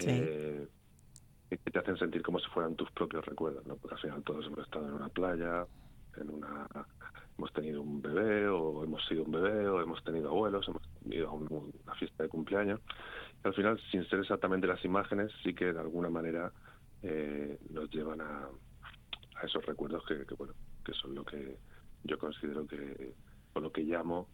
eh, 0.01 0.67
que 1.51 1.71
te 1.71 1.79
hacen 1.79 1.97
sentir 1.97 2.23
como 2.23 2.39
si 2.39 2.47
fueran 2.51 2.75
tus 2.75 2.91
propios 2.91 3.25
recuerdos, 3.25 3.67
¿no? 3.67 3.77
Porque 3.77 3.95
al 3.95 4.01
final 4.01 4.23
todos 4.23 4.47
hemos 4.47 4.61
estado 4.61 4.89
en 4.89 4.95
una 4.95 5.09
playa, 5.09 5.67
en 6.17 6.31
una 6.31 6.67
hemos 7.39 7.53
tenido 7.53 7.83
un 7.83 8.03
bebé 8.03 8.49
o 8.49 8.83
hemos 8.83 9.05
sido 9.07 9.23
un 9.23 9.31
bebé 9.31 9.69
o 9.69 9.81
hemos 9.81 10.03
tenido 10.03 10.29
abuelos, 10.29 10.67
hemos 10.69 10.83
ido 11.09 11.29
a 11.29 11.33
una 11.33 11.95
fiesta 11.95 12.25
de 12.25 12.29
cumpleaños. 12.29 12.81
Y 13.45 13.47
al 13.47 13.55
final, 13.55 13.81
sin 13.93 14.05
ser 14.09 14.19
exactamente 14.21 14.67
las 14.67 14.85
imágenes, 14.85 15.31
sí 15.45 15.55
que 15.55 15.73
de 15.73 15.79
alguna 15.79 16.11
manera 16.11 16.53
eh, 17.03 17.59
nos 17.71 17.89
llevan 17.91 18.21
a, 18.21 18.49
esos 19.45 19.65
recuerdos 19.65 20.05
que, 20.05 20.35
bueno 20.35 20.53
que 20.85 20.93
son 20.95 21.15
lo 21.15 21.25
que 21.25 21.59
yo 22.03 22.19
considero 22.19 22.67
que 22.67 23.15
o 23.55 23.61
lo 23.61 23.71
que 23.71 23.83
llamo 23.83 24.29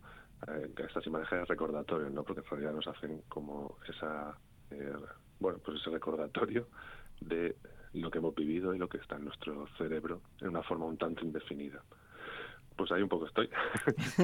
eh, 0.49 0.73
estas 0.79 1.07
imágenes 1.07 1.47
recordatorios, 1.47 2.11
¿no? 2.11 2.25
Porque 2.25 2.41
en 2.41 2.47
realidad 2.47 2.73
nos 2.73 2.87
hacen 2.87 3.21
como 3.29 3.77
esa 3.87 4.35
eh, 4.71 4.93
bueno 5.39 5.59
pues 5.63 5.79
ese 5.79 5.91
recordatorio 5.91 6.69
de 7.21 7.55
lo 7.93 8.11
que 8.11 8.17
hemos 8.17 8.35
vivido 8.35 8.75
y 8.75 8.79
lo 8.79 8.89
que 8.89 8.97
está 8.97 9.17
en 9.17 9.27
nuestro 9.27 9.67
cerebro 9.77 10.23
en 10.41 10.49
una 10.49 10.63
forma 10.63 10.87
un 10.87 10.97
tanto 10.97 11.23
indefinida 11.23 11.83
pues 12.77 12.91
ahí 12.93 13.03
un 13.03 13.09
poco 13.09 13.27
estoy. 13.27 13.49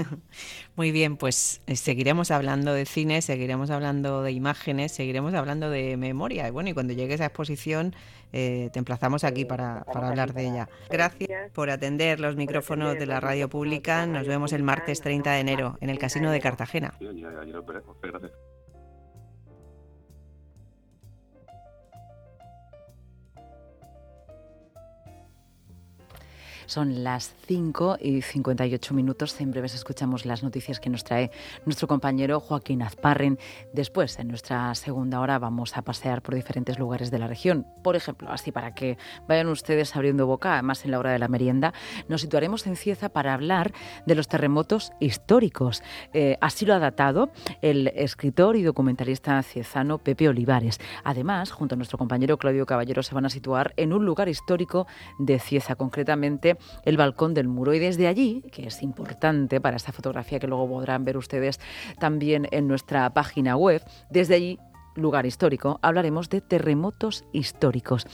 Muy 0.77 0.91
bien, 0.93 1.17
pues 1.17 1.63
eh, 1.67 1.77
seguiremos 1.77 2.31
hablando 2.31 2.73
de 2.73 2.85
cine, 2.85 3.23
seguiremos 3.23 3.71
hablando 3.71 4.23
de 4.23 4.33
imágenes, 4.33 4.93
seguiremos 4.93 5.35
hablando 5.35 5.71
de 5.71 5.97
memoria. 5.97 6.49
Y 6.49 6.51
bueno, 6.51 6.71
y 6.71 6.75
cuando 6.75 6.93
llegue 6.93 7.15
esa 7.15 7.27
exposición, 7.27 7.95
eh, 8.33 8.71
te 8.73 8.79
emplazamos 8.79 9.25
aquí 9.25 9.45
para, 9.45 9.85
para 9.85 10.09
hablar 10.09 10.33
de 10.35 10.49
ella. 10.49 10.69
Gracias 10.89 11.51
por 11.53 11.71
atender 11.71 12.21
los 12.21 12.37
micrófonos 12.37 12.99
de 12.99 13.07
la 13.07 13.21
radio 13.21 13.49
pública. 13.49 14.07
Nos 14.07 14.27
vemos 14.27 14.53
el 14.53 14.63
martes 14.63 15.01
30 15.01 15.33
de 15.33 15.41
enero 15.41 15.79
en 15.81 15.91
el 15.91 15.99
Casino 15.99 16.31
de 16.31 16.41
Cartagena. 16.41 16.95
Son 26.71 27.03
las 27.03 27.35
5 27.49 27.99
y 28.01 28.23
58 28.23 28.95
minutos. 28.95 29.41
En 29.41 29.51
breves 29.51 29.75
escuchamos 29.75 30.25
las 30.25 30.45
noticias 30.45 30.79
que 30.79 30.89
nos 30.89 31.03
trae 31.03 31.33
nuestro 31.65 31.89
compañero 31.89 32.39
Joaquín 32.39 32.83
Azparren. 32.83 33.41
Después, 33.73 34.17
en 34.21 34.29
nuestra 34.29 34.73
segunda 34.77 35.19
hora, 35.19 35.41
vamos 35.41 35.77
a 35.77 35.83
pasear 35.83 36.23
por 36.23 36.37
diferentes 36.37 36.79
lugares 36.79 37.11
de 37.11 37.19
la 37.19 37.27
región. 37.27 37.67
Por 37.83 37.97
ejemplo, 37.97 38.31
así 38.31 38.53
para 38.53 38.73
que 38.73 38.99
vayan 39.27 39.49
ustedes 39.49 39.97
abriendo 39.97 40.29
boca, 40.29 40.53
además 40.53 40.85
en 40.85 40.93
la 40.93 41.01
hora 41.01 41.11
de 41.11 41.19
la 41.19 41.27
merienda, 41.27 41.75
nos 42.07 42.21
situaremos 42.21 42.65
en 42.69 42.77
Cieza 42.77 43.09
para 43.09 43.35
hablar 43.35 43.73
de 44.07 44.15
los 44.15 44.29
terremotos 44.29 44.93
históricos. 45.01 45.83
Eh, 46.13 46.39
así 46.41 46.67
lo 46.67 46.75
ha 46.75 46.79
datado 46.79 47.33
el 47.63 47.89
escritor 47.97 48.55
y 48.55 48.63
documentalista 48.63 49.43
ciezano 49.43 49.99
Pepe 49.99 50.29
Olivares. 50.29 50.79
Además, 51.03 51.51
junto 51.51 51.75
a 51.75 51.77
nuestro 51.77 51.99
compañero 51.99 52.39
Claudio 52.39 52.65
Caballero, 52.65 53.03
se 53.03 53.17
van 53.17 53.27
a 53.27 53.31
situar 53.31 53.75
en 53.77 53.93
un 53.93 54.07
lugar 54.07 54.29
histórico 54.29 54.87
de 55.19 55.41
Cieza, 55.41 55.75
concretamente 55.75 56.60
el 56.85 56.97
balcón 56.97 57.35
del 57.35 57.49
muro. 57.49 57.75
Y 57.75 57.79
desde 57.79 58.07
allí, 58.07 58.43
que 58.53 58.67
es 58.67 58.83
importante 58.83 59.61
para 59.61 59.77
esta 59.77 59.93
fotografía 59.93 60.39
que 60.39 60.47
luego 60.47 60.69
podrán 60.69 61.05
ver 61.05 61.17
ustedes 61.17 61.61
también 61.99 62.49
en 62.51 62.69
nuestra 62.69 63.11
página 63.11 63.57
web, 63.57 63.83
desde 64.11 64.35
allí 64.35 64.59
lugar 64.95 65.27
histórico, 65.27 65.79
hablaremos 65.83 66.29
de 66.31 66.41
terremotos 66.41 67.25
históricos. 67.33 68.07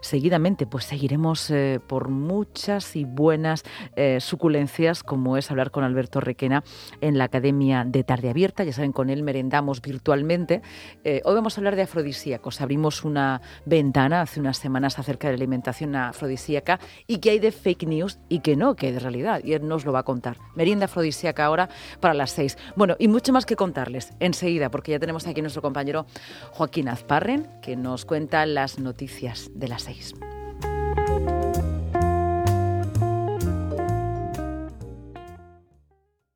Seguidamente, 0.00 0.66
pues 0.66 0.84
seguiremos 0.84 1.50
eh, 1.50 1.80
por 1.86 2.08
muchas 2.08 2.96
y 2.96 3.04
buenas 3.04 3.64
eh, 3.96 4.18
suculencias, 4.20 5.02
como 5.02 5.36
es 5.36 5.50
hablar 5.50 5.70
con 5.70 5.84
Alberto 5.84 6.20
Requena 6.20 6.64
en 7.00 7.18
la 7.18 7.24
Academia 7.24 7.84
de 7.86 8.04
Tarde 8.04 8.30
Abierta. 8.30 8.64
Ya 8.64 8.72
saben, 8.72 8.92
con 8.92 9.10
él 9.10 9.22
merendamos 9.22 9.80
virtualmente. 9.80 10.62
Eh, 11.04 11.22
hoy 11.24 11.34
vamos 11.34 11.56
a 11.56 11.60
hablar 11.60 11.76
de 11.76 11.82
afrodisíacos. 11.82 12.60
Abrimos 12.60 13.04
una 13.04 13.40
ventana 13.64 14.22
hace 14.22 14.40
unas 14.40 14.58
semanas 14.58 14.98
acerca 14.98 15.28
de 15.28 15.34
la 15.34 15.38
alimentación 15.38 15.96
afrodisíaca 15.96 16.80
y 17.06 17.18
que 17.18 17.30
hay 17.30 17.38
de 17.38 17.52
fake 17.52 17.86
news 17.86 18.18
y 18.28 18.40
que 18.40 18.56
no, 18.56 18.76
que 18.76 18.92
de 18.92 18.98
realidad. 18.98 19.40
Y 19.44 19.52
él 19.52 19.66
nos 19.66 19.84
lo 19.84 19.92
va 19.92 20.00
a 20.00 20.04
contar. 20.04 20.38
Merienda 20.54 20.86
afrodisíaca 20.86 21.44
ahora 21.44 21.68
para 22.00 22.14
las 22.14 22.30
seis. 22.30 22.58
Bueno, 22.76 22.96
y 22.98 23.08
mucho 23.08 23.32
más 23.32 23.46
que 23.46 23.56
contarles 23.56 24.12
enseguida, 24.20 24.70
porque 24.70 24.92
ya 24.92 24.98
tenemos 24.98 25.26
aquí 25.26 25.40
nuestro 25.40 25.62
compañero 25.62 26.06
Joaquín 26.52 26.88
Azparren, 26.88 27.48
que 27.60 27.76
nos 27.76 28.04
cuenta 28.04 28.46
las 28.46 28.78
noticias 28.78 29.50
de 29.54 29.68
las 29.68 29.82
seis. 29.82 30.14